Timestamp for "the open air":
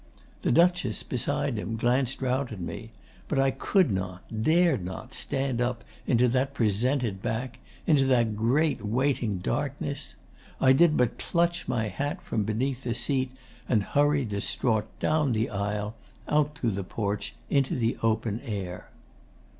17.77-18.89